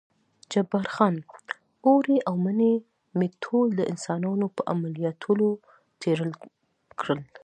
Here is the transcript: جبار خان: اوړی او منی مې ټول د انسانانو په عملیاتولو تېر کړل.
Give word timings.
جبار 0.51 0.87
خان: 0.95 1.15
اوړی 1.85 2.17
او 2.27 2.35
منی 2.45 2.73
مې 3.17 3.27
ټول 3.43 3.67
د 3.75 3.81
انسانانو 3.91 4.45
په 4.55 4.61
عملیاتولو 4.73 5.49
تېر 6.01 6.19
کړل. 6.99 7.19